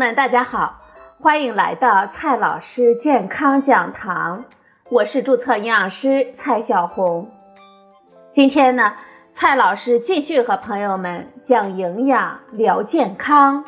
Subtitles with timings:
[0.00, 0.80] 们，大家好，
[1.20, 4.46] 欢迎来到蔡老师健康讲堂，
[4.88, 7.30] 我是注册营养师蔡小红。
[8.32, 8.94] 今天呢，
[9.34, 13.66] 蔡老师继续和朋友们讲营养聊健康。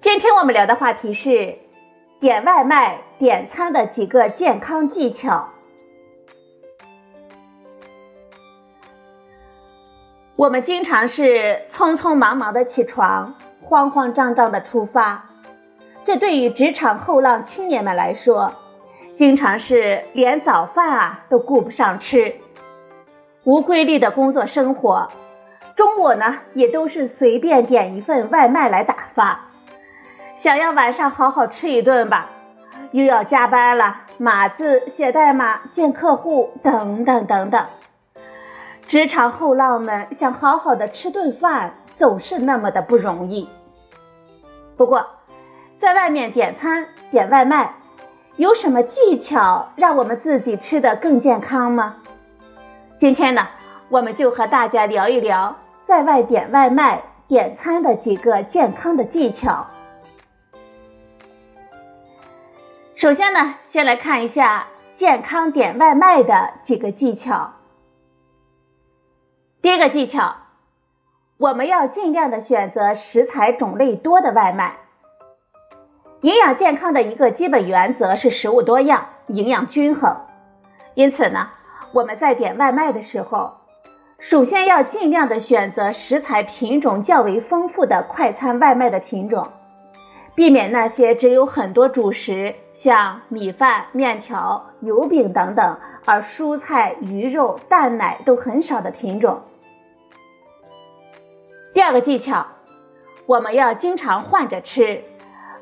[0.00, 1.58] 今天我们聊的话题是
[2.20, 5.48] 点外卖点餐的几个健康技巧。
[10.36, 13.34] 我们经常是匆匆忙忙的起床，
[13.68, 15.26] 慌慌张张的出发，
[16.04, 18.54] 这对于职场后浪青年们来说，
[19.12, 22.36] 经常是连早饭啊都顾不上吃，
[23.42, 25.08] 无规律的工作生活，
[25.74, 29.46] 中午呢也都是随便点一份外卖来打发，
[30.36, 32.28] 想要晚上好好吃一顿吧，
[32.92, 37.66] 又要加班了，码字、写代码、见客户等等等等。
[38.86, 43.48] 职场后浪们想好好的吃顿饭，总是那么的不容易。
[44.76, 45.06] 不过，
[45.80, 47.74] 在外面点餐、点外卖，
[48.36, 51.96] 有什么技巧让我们自己吃的更健康吗？
[52.98, 53.48] 今天呢，
[53.88, 59.66] 我们就和大家聊一聊在外点外卖、点餐的几个健康的技巧。
[62.94, 67.52] 首先呢，先来看一下健康点外卖的几个技巧。
[69.60, 70.36] 第一个技巧，
[71.38, 74.76] 我们要尽量的选择食材种类多的外卖。
[76.22, 80.16] 营养健康的一个基本原则是食物多样、营养均衡。
[80.94, 81.50] 因此呢，
[81.92, 83.58] 我们在点外卖的时候，
[84.18, 89.48] 首先要尽量的选择食材品种较为丰富的快餐外卖的品种，
[90.34, 95.76] 避免那些只有很多主食，像米饭、面条、油饼等等，
[96.06, 99.42] 而蔬菜、鱼肉、蛋奶都很少的品种。
[101.76, 102.46] 第二个技巧，
[103.26, 105.04] 我们要经常换着吃，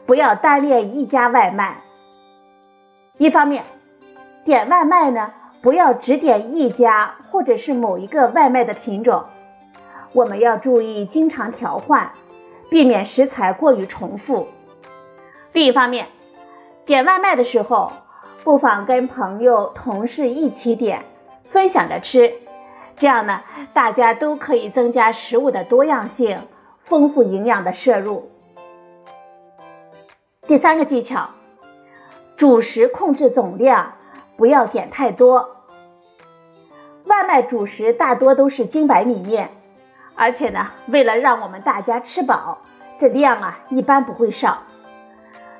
[0.06, 1.78] 不要单练一家外卖。
[3.18, 3.64] 一方面，
[4.44, 9.24] 点外卖呢，不要只点一家或者是某一个外卖的品种，
[10.12, 12.12] 我们要注意经常调换，
[12.70, 14.46] 避免食材过于重复。
[15.52, 16.06] 另一方面，
[16.86, 17.90] 点外卖的时候，
[18.44, 21.00] 不妨跟朋友、同事一起点，
[21.42, 22.32] 分享着吃。
[22.96, 26.38] 这样呢，大家都可以增加食物的多样性，
[26.84, 28.30] 丰富营养的摄入。
[30.46, 31.30] 第三个技巧，
[32.36, 33.94] 主食控制总量，
[34.36, 35.56] 不要点太多。
[37.04, 39.50] 外卖主食大多都是精白米面，
[40.14, 42.58] 而且呢，为了让我们大家吃饱，
[42.98, 44.62] 这量啊一般不会少。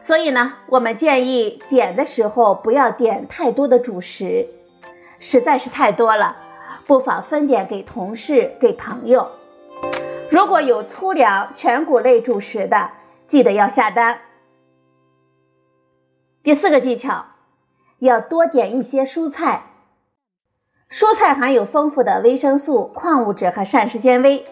[0.00, 4.48] 所以呢，我们建议点的时候不要点太多的主食，
[5.18, 6.36] 实在是太多了。
[6.86, 9.28] 不妨分点给同事、给朋友。
[10.30, 12.90] 如果有粗粮、全谷类主食的，
[13.26, 14.18] 记得要下单。
[16.42, 17.24] 第四个技巧，
[17.98, 19.62] 要多点一些蔬菜。
[20.90, 24.44] 蔬菜含有丰富的维生素、矿物质和膳食纤维，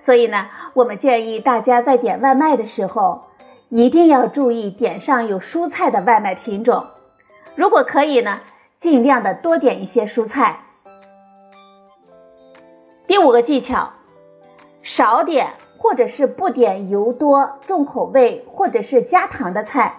[0.00, 3.26] 所以呢，我们建议大家在点外卖的时候，
[3.68, 6.86] 一定要注意点上有蔬菜的外卖品种。
[7.54, 8.40] 如果可以呢，
[8.80, 10.64] 尽量的多点一些蔬菜。
[13.10, 13.90] 第五个技巧，
[14.84, 19.96] 少点或者是不点油多、重口味或者是加糖的菜。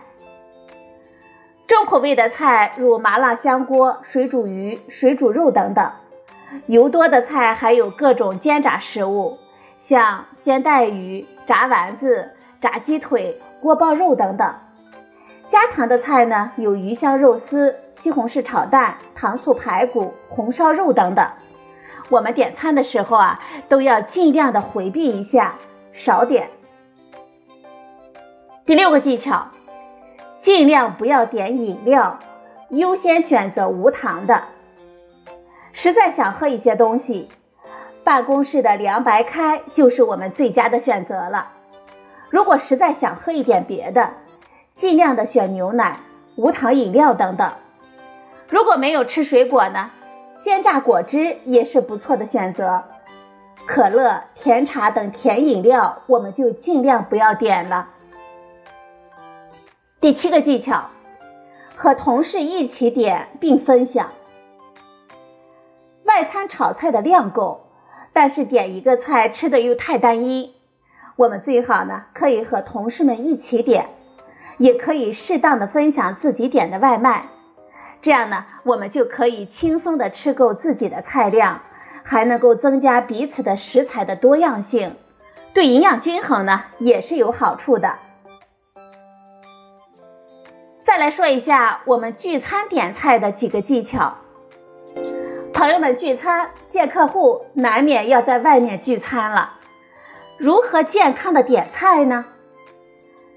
[1.67, 5.91] 重口味的菜如麻辣香锅、水煮鱼、水煮肉等等；
[6.67, 9.37] 油多的菜还有各种煎炸食物，
[9.77, 14.55] 像煎带鱼、炸丸子、炸鸡腿、锅包肉等等。
[15.49, 21.27] 加糖的菜呢，有鱼香肉丝、西红柿炒蛋、糖醋排骨、红烧肉等等。
[22.11, 23.39] 我们点餐的时候啊，
[23.69, 25.55] 都要尽量的回避一下，
[25.93, 26.49] 少点。
[28.65, 29.47] 第六个技巧，
[30.41, 32.19] 尽量不要点饮料，
[32.69, 34.43] 优先选择无糖的。
[35.71, 37.29] 实在想喝一些东西，
[38.03, 41.47] 办公室的凉白开就是我们最佳的选择了。
[42.29, 44.11] 如果实在想喝一点别的，
[44.75, 45.97] 尽量的选牛奶、
[46.35, 47.49] 无糖饮料等等。
[48.49, 49.91] 如果没有吃水果呢？
[50.43, 52.83] 鲜榨果汁也是不错的选择，
[53.67, 57.89] 可乐、甜茶等甜饮料我们就尽量不要点了。
[59.99, 60.89] 第七个技巧，
[61.75, 64.09] 和同事一起点并分享。
[66.05, 67.67] 外餐炒菜的量够，
[68.11, 70.55] 但是点一个菜吃的又太单一，
[71.17, 73.89] 我们最好呢可以和同事们一起点，
[74.57, 77.27] 也可以适当的分享自己点的外卖。
[78.01, 81.61] 这样呢，我们就可以轻松的吃够自己的菜量，
[82.03, 84.95] 还能够增加彼此的食材的多样性，
[85.53, 87.99] 对营养均衡呢也是有好处的。
[90.83, 94.15] 再来说一下我们聚餐点菜的几个技巧。
[95.53, 99.59] 朋友们聚餐见客户，难免要在外面聚餐了，
[100.39, 102.25] 如何健康的点菜呢？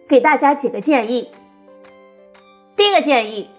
[0.08, 1.30] 给大家几个建议。
[2.76, 3.50] 第一个建议，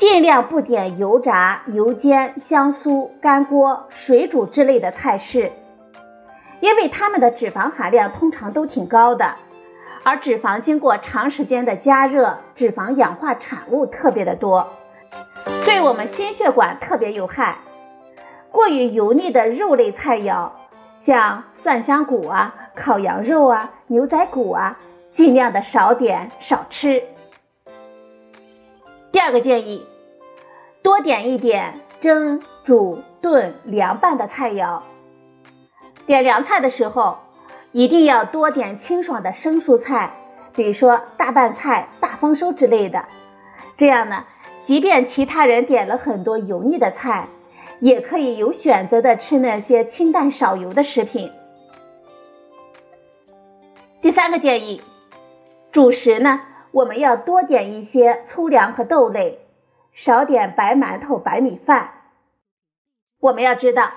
[0.00, 5.52] 尽量不点油炸、油煎、香酥、干锅、水煮之类的菜式，
[6.60, 9.34] 因为它们的脂肪含量通常都挺高的，
[10.02, 14.70] 而脂肪经过长时间的加热，脂肪氧化产物特别的多，
[15.66, 17.58] 对我们心血管特别有害。
[18.50, 20.48] 过于油腻的肉类菜肴，
[20.94, 24.78] 像蒜香骨啊、烤羊肉啊、牛仔骨啊，
[25.12, 27.02] 尽量的少点少吃。
[29.12, 29.86] 第二个建议，
[30.82, 34.82] 多点一点蒸、煮、炖、凉拌的菜肴。
[36.06, 37.18] 点凉菜的时候，
[37.72, 40.12] 一定要多点清爽的生蔬菜，
[40.54, 43.04] 比如说大拌菜、大丰收之类的。
[43.76, 44.24] 这样呢，
[44.62, 47.28] 即便其他人点了很多油腻的菜，
[47.80, 51.30] 也可以有选择的吃那些清淡少油的食品。
[54.00, 54.80] 第三个建议，
[55.72, 56.42] 主食呢？
[56.72, 59.40] 我们要多点一些粗粮和豆类，
[59.92, 61.90] 少点白馒头、白米饭。
[63.20, 63.90] 我们要知道，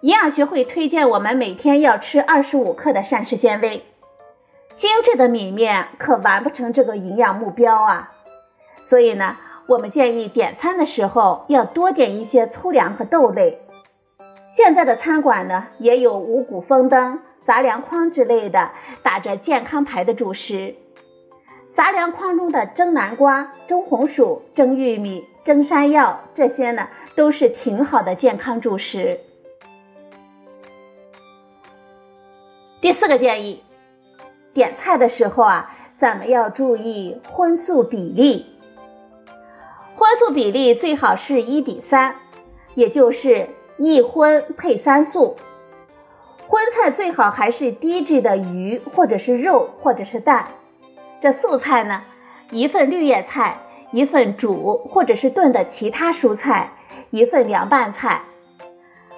[0.00, 3.84] 营养学会推荐我们每天要吃二十五克的膳食纤维，
[4.74, 8.12] 精致的米面可完不成这个营养目标啊。
[8.82, 13.60] 所以呢，我们建议点餐的时候要多点一些粗粮和豆类。
[14.50, 18.70] 现在的餐馆呢，也有五谷丰登、杂粮筐之类的
[19.02, 20.74] 打着健康牌的主食。
[21.78, 29.20] 杂粮筐中的蒸南瓜、蒸红薯、蒸玉米、蒸山药，这些呢都是挺好的健康主食。
[32.80, 33.62] 第四个建议，
[34.52, 35.70] 点菜的时候啊，
[36.00, 38.46] 咱们要注意荤素比例。
[39.94, 42.16] 荤素比例最好是一比三，
[42.74, 45.36] 也就是一荤配三素。
[46.48, 50.48] 荤菜最好还是低脂的鱼，或者是肉，或者是蛋。
[51.20, 52.02] 这素菜呢，
[52.50, 53.56] 一份绿叶菜，
[53.90, 56.70] 一份煮或者是炖的其他蔬菜，
[57.10, 58.22] 一份凉拌菜。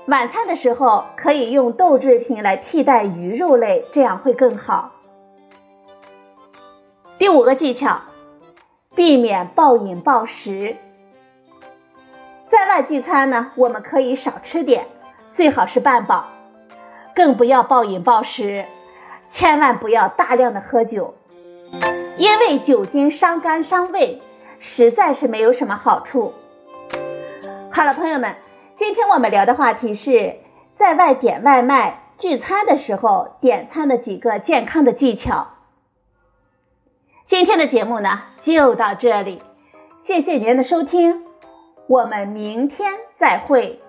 [0.06, 4.92] 晚餐的时候可以用豆制品来替代鱼肉类，这样会更好。
[7.18, 8.00] 第五个技巧，
[8.94, 10.76] 避免暴饮暴食。
[12.48, 14.86] 在外聚餐呢，我们可以少吃点，
[15.30, 16.24] 最好是半饱，
[17.14, 18.64] 更不要暴饮暴食，
[19.28, 21.14] 千万不要大量的喝酒。
[22.16, 24.20] 因为酒精伤肝伤胃，
[24.58, 26.34] 实在是没有什么好处。
[27.70, 28.36] 好了，朋友们，
[28.76, 30.36] 今天我们聊的话题是
[30.72, 35.48] 在外点外卖聚餐的时候点餐的几个健康的技巧。
[37.26, 39.40] 今天的节目呢就到这里，
[39.98, 41.24] 谢谢您的收听，
[41.86, 43.80] 我们明天再会。